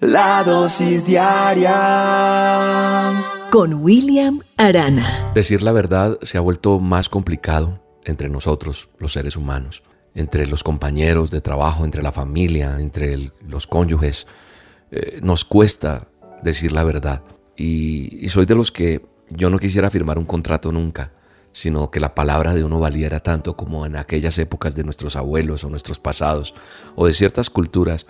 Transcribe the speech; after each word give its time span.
La 0.00 0.42
dosis 0.44 1.04
diaria 1.04 1.76
con 3.50 3.74
William 3.74 4.40
Arana. 4.56 5.30
Decir 5.34 5.60
la 5.60 5.72
verdad 5.72 6.18
se 6.22 6.38
ha 6.38 6.40
vuelto 6.40 6.78
más 6.80 7.10
complicado 7.10 7.84
entre 8.06 8.30
nosotros, 8.30 8.88
los 8.98 9.12
seres 9.12 9.36
humanos, 9.36 9.82
entre 10.14 10.46
los 10.46 10.64
compañeros 10.64 11.30
de 11.30 11.42
trabajo, 11.42 11.84
entre 11.84 12.02
la 12.02 12.12
familia, 12.12 12.80
entre 12.80 13.30
los 13.46 13.66
cónyuges. 13.66 14.26
Eh, 14.90 15.20
nos 15.22 15.44
cuesta 15.44 16.08
decir 16.42 16.72
la 16.72 16.84
verdad. 16.84 17.22
Y, 17.54 18.24
y 18.24 18.30
soy 18.30 18.46
de 18.46 18.54
los 18.54 18.72
que 18.72 19.04
yo 19.28 19.50
no 19.50 19.58
quisiera 19.58 19.90
firmar 19.90 20.16
un 20.16 20.24
contrato 20.24 20.72
nunca, 20.72 21.12
sino 21.52 21.90
que 21.90 22.00
la 22.00 22.14
palabra 22.14 22.54
de 22.54 22.64
uno 22.64 22.80
valiera 22.80 23.20
tanto 23.20 23.54
como 23.54 23.84
en 23.84 23.96
aquellas 23.96 24.38
épocas 24.38 24.74
de 24.74 24.84
nuestros 24.84 25.14
abuelos 25.16 25.62
o 25.62 25.68
nuestros 25.68 25.98
pasados, 25.98 26.54
o 26.94 27.06
de 27.06 27.12
ciertas 27.12 27.50
culturas 27.50 28.06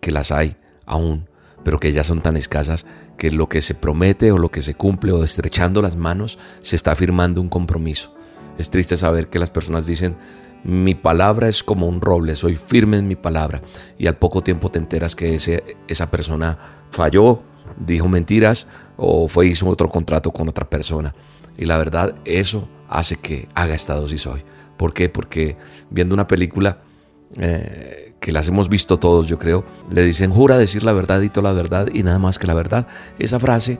que 0.00 0.12
las 0.12 0.30
hay 0.30 0.58
aún 0.86 1.26
pero 1.64 1.80
que 1.80 1.92
ya 1.92 2.04
son 2.04 2.20
tan 2.20 2.36
escasas 2.36 2.86
que 3.16 3.30
lo 3.30 3.48
que 3.48 3.60
se 3.60 3.74
promete 3.74 4.30
o 4.30 4.38
lo 4.38 4.50
que 4.50 4.62
se 4.62 4.74
cumple 4.74 5.12
o 5.12 5.24
estrechando 5.24 5.82
las 5.82 5.96
manos 5.96 6.38
se 6.60 6.76
está 6.76 6.94
firmando 6.94 7.40
un 7.40 7.48
compromiso. 7.48 8.14
Es 8.58 8.70
triste 8.70 8.96
saber 8.96 9.28
que 9.28 9.38
las 9.38 9.50
personas 9.50 9.86
dicen, 9.86 10.16
mi 10.62 10.94
palabra 10.94 11.48
es 11.48 11.64
como 11.64 11.88
un 11.88 12.00
roble, 12.00 12.36
soy 12.36 12.56
firme 12.56 12.98
en 12.98 13.08
mi 13.08 13.16
palabra, 13.16 13.62
y 13.98 14.06
al 14.06 14.16
poco 14.16 14.42
tiempo 14.42 14.70
te 14.70 14.78
enteras 14.78 15.16
que 15.16 15.34
ese, 15.34 15.76
esa 15.88 16.10
persona 16.10 16.86
falló, 16.90 17.42
dijo 17.78 18.08
mentiras 18.08 18.66
o 18.96 19.26
fue 19.26 19.46
hizo 19.46 19.66
otro 19.68 19.88
contrato 19.88 20.30
con 20.30 20.48
otra 20.48 20.68
persona. 20.68 21.14
Y 21.56 21.64
la 21.64 21.78
verdad, 21.78 22.14
eso 22.24 22.68
hace 22.88 23.16
que 23.16 23.48
haga 23.54 23.74
esta 23.74 23.94
dosis 23.94 24.26
hoy. 24.26 24.44
¿Por 24.76 24.92
qué? 24.92 25.08
Porque 25.08 25.56
viendo 25.90 26.14
una 26.14 26.26
película, 26.26 26.78
eh, 27.38 28.03
que 28.24 28.32
las 28.32 28.48
hemos 28.48 28.70
visto 28.70 28.98
todos, 28.98 29.26
yo 29.26 29.38
creo, 29.38 29.66
le 29.90 30.02
dicen, 30.02 30.30
jura 30.30 30.56
decir 30.56 30.82
la 30.82 30.94
verdad 30.94 31.20
y 31.20 31.28
toda 31.28 31.50
la 31.50 31.52
verdad 31.52 31.88
y 31.92 32.02
nada 32.02 32.18
más 32.18 32.38
que 32.38 32.46
la 32.46 32.54
verdad. 32.54 32.86
Esa 33.18 33.38
frase 33.38 33.78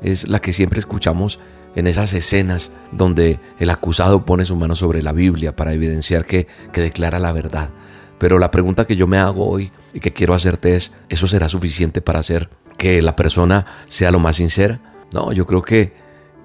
es 0.00 0.28
la 0.28 0.40
que 0.40 0.52
siempre 0.52 0.78
escuchamos 0.78 1.40
en 1.74 1.88
esas 1.88 2.14
escenas 2.14 2.70
donde 2.92 3.40
el 3.58 3.68
acusado 3.68 4.24
pone 4.24 4.44
su 4.44 4.54
mano 4.54 4.76
sobre 4.76 5.02
la 5.02 5.10
Biblia 5.10 5.56
para 5.56 5.72
evidenciar 5.72 6.24
que, 6.24 6.46
que 6.72 6.82
declara 6.82 7.18
la 7.18 7.32
verdad. 7.32 7.70
Pero 8.18 8.38
la 8.38 8.52
pregunta 8.52 8.86
que 8.86 8.94
yo 8.94 9.08
me 9.08 9.18
hago 9.18 9.48
hoy 9.50 9.72
y 9.92 9.98
que 9.98 10.12
quiero 10.12 10.34
hacerte 10.34 10.76
es, 10.76 10.92
¿eso 11.08 11.26
será 11.26 11.48
suficiente 11.48 12.00
para 12.00 12.20
hacer 12.20 12.48
que 12.78 13.02
la 13.02 13.16
persona 13.16 13.66
sea 13.88 14.12
lo 14.12 14.20
más 14.20 14.36
sincera? 14.36 14.80
No, 15.12 15.32
yo 15.32 15.46
creo 15.46 15.62
que, 15.62 15.94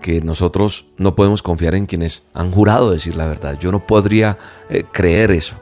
que 0.01 0.19
nosotros 0.19 0.87
no 0.97 1.13
podemos 1.13 1.43
confiar 1.43 1.75
en 1.75 1.85
quienes 1.85 2.23
han 2.33 2.49
jurado 2.49 2.89
decir 2.89 3.15
la 3.15 3.27
verdad. 3.27 3.59
Yo 3.59 3.71
no 3.71 3.85
podría 3.85 4.39
eh, 4.67 4.83
creer 4.91 5.29
eso. 5.29 5.57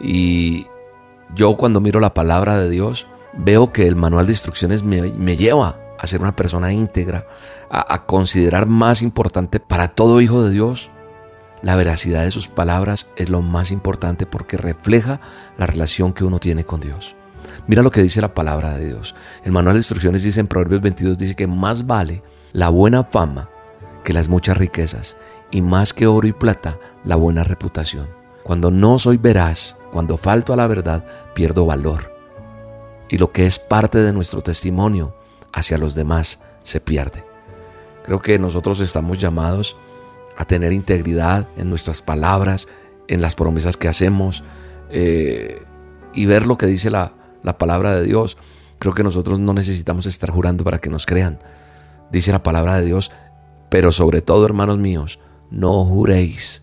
Y, 0.00 0.66
yo 1.34 1.56
cuando 1.56 1.80
miro 1.80 2.00
la 2.00 2.14
palabra 2.14 2.58
de 2.58 2.68
Dios, 2.68 3.06
veo 3.36 3.72
que 3.72 3.86
el 3.86 3.96
manual 3.96 4.26
de 4.26 4.32
instrucciones 4.32 4.82
me, 4.82 5.36
lleva 5.36 5.78
a 5.98 6.06
ser 6.06 6.20
una 6.20 6.36
persona 6.36 6.72
íntegra, 6.72 7.26
a, 7.70 7.94
a 7.94 8.06
considerar 8.06 8.66
más 8.66 9.02
importante 9.02 9.60
para 9.60 9.88
todo 9.88 10.20
hijo 10.20 10.42
de 10.42 10.50
Dios. 10.50 10.90
La 11.62 11.76
veracidad 11.76 12.24
de 12.24 12.30
sus 12.30 12.48
palabras 12.48 13.08
es 13.16 13.28
lo 13.28 13.42
más 13.42 13.70
importante 13.70 14.26
porque 14.26 14.56
refleja 14.56 15.20
la 15.58 15.66
relación 15.66 16.12
que 16.12 16.24
uno 16.24 16.38
tiene 16.38 16.64
con 16.64 16.80
Dios. 16.80 17.16
Mira 17.66 17.82
lo 17.82 17.90
que 17.90 18.02
dice 18.02 18.20
la 18.20 18.34
palabra 18.34 18.76
de 18.76 18.86
Dios. 18.86 19.14
El 19.44 19.52
manual 19.52 19.74
de 19.74 19.80
instrucciones 19.80 20.22
dice 20.22 20.40
en 20.40 20.46
Proverbios 20.46 20.80
22, 20.80 21.18
dice 21.18 21.36
que 21.36 21.46
más 21.46 21.86
vale 21.86 22.22
la 22.52 22.68
buena 22.68 23.04
fama 23.04 23.48
que 24.04 24.12
las 24.12 24.28
muchas 24.28 24.56
riquezas 24.56 25.16
y 25.50 25.62
más 25.62 25.92
que 25.92 26.06
oro 26.06 26.26
y 26.26 26.32
plata 26.32 26.78
la 27.04 27.16
buena 27.16 27.44
reputación. 27.44 28.08
Cuando 28.42 28.70
no 28.70 28.98
soy 28.98 29.18
veraz, 29.18 29.76
cuando 29.90 30.16
falto 30.16 30.52
a 30.52 30.56
la 30.56 30.66
verdad, 30.66 31.04
pierdo 31.34 31.66
valor. 31.66 32.14
Y 33.08 33.18
lo 33.18 33.32
que 33.32 33.46
es 33.46 33.58
parte 33.58 33.98
de 33.98 34.12
nuestro 34.12 34.40
testimonio 34.42 35.16
hacia 35.52 35.78
los 35.78 35.94
demás 35.94 36.38
se 36.62 36.80
pierde. 36.80 37.24
Creo 38.04 38.20
que 38.20 38.38
nosotros 38.38 38.80
estamos 38.80 39.18
llamados 39.18 39.76
a 40.36 40.44
tener 40.44 40.72
integridad 40.72 41.48
en 41.56 41.68
nuestras 41.68 42.02
palabras, 42.02 42.68
en 43.08 43.20
las 43.20 43.34
promesas 43.34 43.76
que 43.76 43.88
hacemos 43.88 44.44
eh, 44.90 45.62
y 46.14 46.26
ver 46.26 46.46
lo 46.46 46.56
que 46.56 46.66
dice 46.66 46.90
la, 46.90 47.14
la 47.42 47.58
palabra 47.58 47.92
de 47.92 48.04
Dios. 48.04 48.38
Creo 48.78 48.94
que 48.94 49.02
nosotros 49.02 49.38
no 49.38 49.52
necesitamos 49.52 50.06
estar 50.06 50.30
jurando 50.30 50.64
para 50.64 50.78
que 50.78 50.88
nos 50.88 51.04
crean. 51.04 51.38
Dice 52.10 52.32
la 52.32 52.42
palabra 52.42 52.76
de 52.76 52.86
Dios, 52.86 53.10
pero 53.68 53.92
sobre 53.92 54.22
todo, 54.22 54.44
hermanos 54.46 54.78
míos, 54.78 55.20
no 55.50 55.84
juréis 55.84 56.62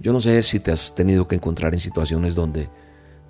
yo 0.00 0.12
no 0.12 0.20
sé 0.20 0.42
si 0.42 0.60
te 0.60 0.70
has 0.70 0.94
tenido 0.94 1.26
que 1.26 1.34
encontrar 1.34 1.74
en 1.74 1.80
situaciones 1.80 2.34
donde, 2.34 2.68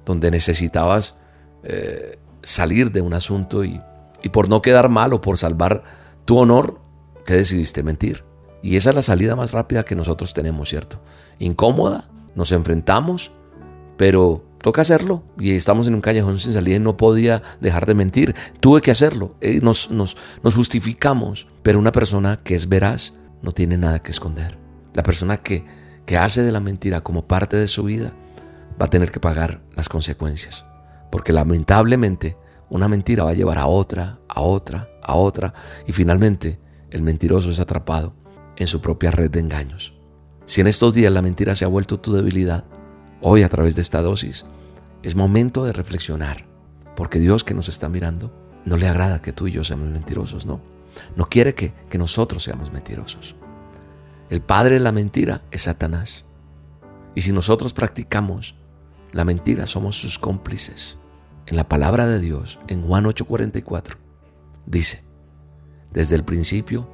donde 0.04 0.30
necesitabas 0.30 1.16
eh, 1.62 2.18
salir 2.42 2.92
de 2.92 3.00
un 3.00 3.14
asunto 3.14 3.64
y, 3.64 3.80
y 4.22 4.28
por 4.28 4.48
no 4.48 4.62
quedar 4.62 4.88
mal 4.88 5.12
o 5.12 5.20
por 5.20 5.38
salvar 5.38 5.84
tu 6.24 6.38
honor, 6.38 6.80
que 7.24 7.34
decidiste 7.34 7.82
mentir. 7.82 8.24
Y 8.62 8.76
esa 8.76 8.90
es 8.90 8.96
la 8.96 9.02
salida 9.02 9.36
más 9.36 9.52
rápida 9.52 9.84
que 9.84 9.94
nosotros 9.94 10.34
tenemos, 10.34 10.68
¿cierto? 10.68 11.00
Incómoda, 11.38 12.08
nos 12.34 12.52
enfrentamos, 12.52 13.32
pero 13.96 14.44
toca 14.62 14.82
hacerlo. 14.82 15.22
Y 15.38 15.52
estamos 15.52 15.86
en 15.86 15.94
un 15.94 16.00
callejón 16.00 16.38
sin 16.38 16.52
salida 16.52 16.76
y 16.76 16.80
no 16.80 16.96
podía 16.96 17.42
dejar 17.60 17.86
de 17.86 17.94
mentir. 17.94 18.34
Tuve 18.60 18.80
que 18.80 18.90
hacerlo. 18.90 19.36
Eh, 19.40 19.60
nos, 19.62 19.90
nos, 19.90 20.16
nos 20.42 20.54
justificamos. 20.54 21.48
Pero 21.62 21.78
una 21.78 21.92
persona 21.92 22.38
que 22.42 22.54
es 22.54 22.68
veraz 22.68 23.14
no 23.42 23.52
tiene 23.52 23.76
nada 23.76 24.00
que 24.00 24.10
esconder. 24.10 24.58
La 24.94 25.02
persona 25.02 25.36
que 25.38 25.64
que 26.08 26.16
hace 26.16 26.42
de 26.42 26.52
la 26.52 26.60
mentira 26.60 27.02
como 27.02 27.26
parte 27.26 27.58
de 27.58 27.68
su 27.68 27.84
vida, 27.84 28.14
va 28.80 28.86
a 28.86 28.90
tener 28.90 29.10
que 29.10 29.20
pagar 29.20 29.60
las 29.76 29.90
consecuencias. 29.90 30.64
Porque 31.10 31.34
lamentablemente 31.34 32.38
una 32.70 32.88
mentira 32.88 33.24
va 33.24 33.30
a 33.32 33.34
llevar 33.34 33.58
a 33.58 33.66
otra, 33.66 34.18
a 34.26 34.40
otra, 34.40 34.88
a 35.02 35.16
otra, 35.16 35.52
y 35.86 35.92
finalmente 35.92 36.58
el 36.90 37.02
mentiroso 37.02 37.50
es 37.50 37.60
atrapado 37.60 38.14
en 38.56 38.68
su 38.68 38.80
propia 38.80 39.10
red 39.10 39.30
de 39.30 39.40
engaños. 39.40 39.92
Si 40.46 40.62
en 40.62 40.66
estos 40.66 40.94
días 40.94 41.12
la 41.12 41.20
mentira 41.20 41.54
se 41.54 41.66
ha 41.66 41.68
vuelto 41.68 42.00
tu 42.00 42.14
debilidad, 42.14 42.64
hoy 43.20 43.42
a 43.42 43.50
través 43.50 43.76
de 43.76 43.82
esta 43.82 44.00
dosis, 44.00 44.46
es 45.02 45.14
momento 45.14 45.66
de 45.66 45.74
reflexionar, 45.74 46.46
porque 46.96 47.18
Dios 47.18 47.44
que 47.44 47.52
nos 47.52 47.68
está 47.68 47.90
mirando 47.90 48.32
no 48.64 48.78
le 48.78 48.88
agrada 48.88 49.20
que 49.20 49.34
tú 49.34 49.46
y 49.46 49.52
yo 49.52 49.62
seamos 49.62 49.88
mentirosos, 49.88 50.46
no. 50.46 50.62
No 51.16 51.26
quiere 51.26 51.54
que, 51.54 51.74
que 51.90 51.98
nosotros 51.98 52.42
seamos 52.44 52.72
mentirosos. 52.72 53.36
El 54.30 54.42
padre 54.42 54.74
de 54.74 54.80
la 54.80 54.92
mentira 54.92 55.42
es 55.50 55.62
Satanás. 55.62 56.26
Y 57.14 57.22
si 57.22 57.32
nosotros 57.32 57.72
practicamos 57.72 58.56
la 59.10 59.24
mentira, 59.24 59.64
somos 59.64 59.98
sus 59.98 60.18
cómplices. 60.18 60.98
En 61.46 61.56
la 61.56 61.66
palabra 61.66 62.06
de 62.06 62.20
Dios, 62.20 62.60
en 62.68 62.86
Juan 62.86 63.06
8:44, 63.06 63.96
dice, 64.66 65.02
desde 65.92 66.14
el 66.14 66.24
principio, 66.24 66.90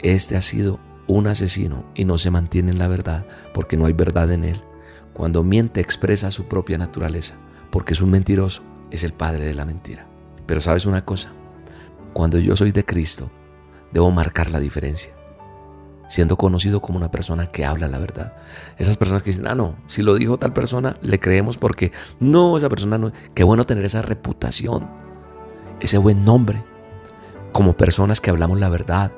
este 0.00 0.36
ha 0.36 0.42
sido 0.42 0.80
un 1.06 1.28
asesino 1.28 1.86
y 1.94 2.04
no 2.04 2.18
se 2.18 2.30
mantiene 2.30 2.72
en 2.72 2.78
la 2.78 2.88
verdad 2.88 3.26
porque 3.54 3.78
no 3.78 3.86
hay 3.86 3.94
verdad 3.94 4.30
en 4.30 4.44
él. 4.44 4.60
Cuando 5.14 5.42
miente 5.42 5.80
expresa 5.80 6.30
su 6.30 6.44
propia 6.44 6.76
naturaleza, 6.76 7.36
porque 7.70 7.94
es 7.94 8.02
un 8.02 8.10
mentiroso, 8.10 8.62
es 8.90 9.02
el 9.02 9.14
padre 9.14 9.46
de 9.46 9.54
la 9.54 9.64
mentira. 9.64 10.06
Pero 10.44 10.60
sabes 10.60 10.84
una 10.84 11.06
cosa, 11.06 11.32
cuando 12.12 12.38
yo 12.38 12.54
soy 12.54 12.70
de 12.70 12.84
Cristo, 12.84 13.30
debo 13.92 14.10
marcar 14.10 14.50
la 14.50 14.60
diferencia 14.60 15.19
siendo 16.10 16.36
conocido 16.36 16.82
como 16.82 16.98
una 16.98 17.12
persona 17.12 17.46
que 17.52 17.64
habla 17.64 17.86
la 17.86 18.00
verdad. 18.00 18.34
Esas 18.78 18.96
personas 18.96 19.22
que 19.22 19.30
dicen, 19.30 19.46
ah, 19.46 19.54
no, 19.54 19.76
si 19.86 20.02
lo 20.02 20.16
dijo 20.16 20.38
tal 20.38 20.52
persona, 20.52 20.96
le 21.02 21.20
creemos 21.20 21.56
porque 21.56 21.92
no, 22.18 22.56
esa 22.56 22.68
persona 22.68 22.98
no. 22.98 23.12
Qué 23.32 23.44
bueno 23.44 23.64
tener 23.64 23.84
esa 23.84 24.02
reputación, 24.02 24.90
ese 25.80 25.98
buen 25.98 26.24
nombre, 26.24 26.64
como 27.52 27.76
personas 27.76 28.20
que 28.20 28.28
hablamos 28.28 28.58
la 28.58 28.68
verdad 28.68 29.12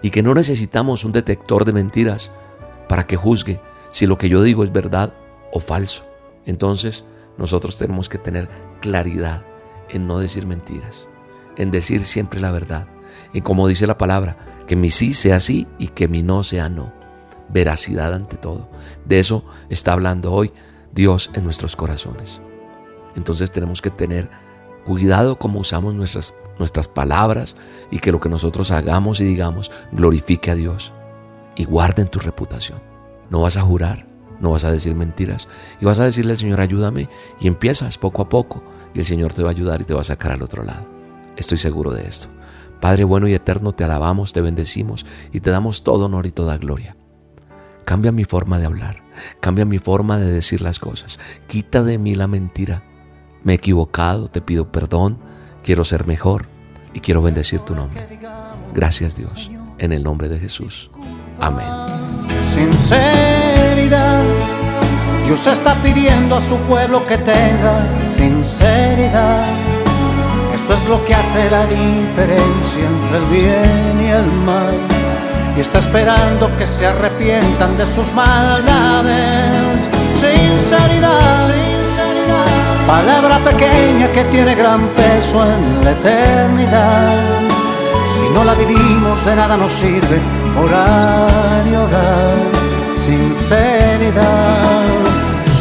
y 0.00 0.10
que 0.10 0.22
no 0.22 0.32
necesitamos 0.34 1.04
un 1.04 1.12
detector 1.12 1.66
de 1.66 1.74
mentiras 1.74 2.32
para 2.88 3.06
que 3.06 3.16
juzgue 3.16 3.60
si 3.92 4.06
lo 4.06 4.16
que 4.16 4.30
yo 4.30 4.42
digo 4.42 4.64
es 4.64 4.72
verdad 4.72 5.12
o 5.52 5.60
falso. 5.60 6.06
Entonces, 6.46 7.04
nosotros 7.36 7.76
tenemos 7.76 8.08
que 8.08 8.16
tener 8.16 8.48
claridad 8.80 9.44
en 9.90 10.06
no 10.06 10.18
decir 10.18 10.46
mentiras, 10.46 11.06
en 11.58 11.70
decir 11.70 12.02
siempre 12.06 12.40
la 12.40 12.50
verdad. 12.50 12.88
Y 13.32 13.40
como 13.40 13.68
dice 13.68 13.86
la 13.86 13.98
palabra, 13.98 14.36
que 14.66 14.76
mi 14.76 14.90
sí 14.90 15.14
sea 15.14 15.40
sí 15.40 15.66
y 15.78 15.88
que 15.88 16.08
mi 16.08 16.22
no 16.22 16.42
sea 16.42 16.68
no. 16.68 16.92
Veracidad 17.48 18.14
ante 18.14 18.36
todo. 18.36 18.68
De 19.04 19.18
eso 19.18 19.44
está 19.68 19.92
hablando 19.92 20.32
hoy 20.32 20.52
Dios 20.92 21.30
en 21.34 21.44
nuestros 21.44 21.76
corazones. 21.76 22.40
Entonces 23.16 23.50
tenemos 23.50 23.82
que 23.82 23.90
tener 23.90 24.28
cuidado 24.84 25.38
cómo 25.38 25.60
usamos 25.60 25.94
nuestras, 25.94 26.34
nuestras 26.58 26.88
palabras 26.88 27.56
y 27.90 27.98
que 27.98 28.12
lo 28.12 28.20
que 28.20 28.28
nosotros 28.28 28.70
hagamos 28.70 29.20
y 29.20 29.24
digamos 29.24 29.70
glorifique 29.92 30.50
a 30.50 30.54
Dios. 30.54 30.92
Y 31.56 31.64
guarden 31.64 32.08
tu 32.08 32.18
reputación. 32.18 32.80
No 33.30 33.42
vas 33.42 33.56
a 33.56 33.62
jurar, 33.62 34.06
no 34.40 34.50
vas 34.50 34.64
a 34.64 34.72
decir 34.72 34.94
mentiras 34.94 35.48
y 35.80 35.84
vas 35.84 35.98
a 35.98 36.04
decirle 36.04 36.32
al 36.32 36.38
Señor 36.38 36.60
ayúdame 36.60 37.08
y 37.40 37.46
empiezas 37.46 37.98
poco 37.98 38.22
a 38.22 38.28
poco 38.28 38.62
y 38.92 38.98
el 39.00 39.06
Señor 39.06 39.32
te 39.32 39.42
va 39.42 39.50
a 39.50 39.52
ayudar 39.52 39.80
y 39.80 39.84
te 39.84 39.94
va 39.94 40.00
a 40.00 40.04
sacar 40.04 40.32
al 40.32 40.42
otro 40.42 40.62
lado. 40.62 40.86
Estoy 41.36 41.58
seguro 41.58 41.92
de 41.92 42.06
esto. 42.06 42.28
Padre 42.84 43.04
bueno 43.04 43.26
y 43.28 43.32
eterno, 43.32 43.72
te 43.72 43.82
alabamos, 43.82 44.34
te 44.34 44.42
bendecimos 44.42 45.06
y 45.32 45.40
te 45.40 45.48
damos 45.48 45.84
todo 45.84 46.04
honor 46.04 46.26
y 46.26 46.32
toda 46.32 46.58
gloria. 46.58 46.94
Cambia 47.86 48.12
mi 48.12 48.26
forma 48.26 48.58
de 48.58 48.66
hablar, 48.66 49.02
cambia 49.40 49.64
mi 49.64 49.78
forma 49.78 50.18
de 50.18 50.30
decir 50.30 50.60
las 50.60 50.78
cosas, 50.78 51.18
quita 51.46 51.82
de 51.82 51.96
mí 51.96 52.14
la 52.14 52.26
mentira. 52.26 52.82
Me 53.42 53.54
he 53.54 53.56
equivocado, 53.56 54.28
te 54.28 54.42
pido 54.42 54.70
perdón 54.70 55.18
quiero 55.62 55.82
ser 55.82 56.06
mejor 56.06 56.44
y 56.92 57.00
quiero 57.00 57.22
bendecir 57.22 57.60
tu 57.60 57.74
nombre. 57.74 58.06
Gracias 58.74 59.16
Dios, 59.16 59.50
en 59.78 59.92
el 59.92 60.04
nombre 60.04 60.28
de 60.28 60.38
Jesús. 60.38 60.90
Amén. 61.40 61.64
Sinceridad. 62.54 64.24
Dios 65.24 65.46
está 65.46 65.74
pidiendo 65.82 66.36
a 66.36 66.40
su 66.42 66.58
pueblo 66.58 67.06
que 67.06 67.16
tenga 67.16 68.06
sinceridad. 68.06 69.73
Eso 70.64 70.72
es 70.72 70.88
lo 70.88 71.04
que 71.04 71.14
hace 71.14 71.50
la 71.50 71.66
diferencia 71.66 72.86
entre 72.86 73.18
el 73.18 73.24
bien 73.26 74.00
y 74.00 74.08
el 74.08 74.24
mal. 74.46 74.72
Y 75.54 75.60
está 75.60 75.78
esperando 75.78 76.50
que 76.56 76.66
se 76.66 76.86
arrepientan 76.86 77.76
de 77.76 77.84
sus 77.84 78.10
maldades. 78.14 79.90
Sinceridad, 80.14 81.48
sinceridad. 81.48 82.46
Palabra 82.86 83.40
pequeña 83.40 84.10
que 84.10 84.24
tiene 84.32 84.54
gran 84.54 84.88
peso 84.88 85.44
en 85.44 85.84
la 85.84 85.90
eternidad. 85.90 87.42
Si 88.16 88.26
no 88.32 88.42
la 88.42 88.54
vivimos, 88.54 89.22
de 89.26 89.36
nada 89.36 89.58
nos 89.58 89.70
sirve 89.70 90.18
orar 90.58 91.62
y 91.70 91.74
orar. 91.74 92.38
Sinceridad, 92.94 94.24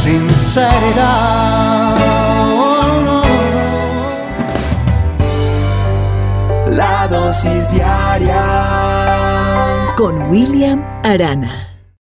sinceridad. 0.01 1.82
Con 9.95 10.29
William 10.29 10.83
Arana. 11.03 11.72